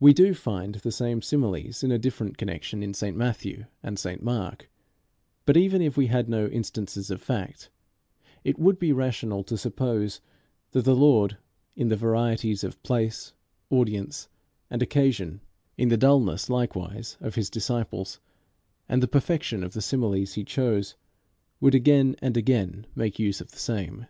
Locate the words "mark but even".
4.20-5.80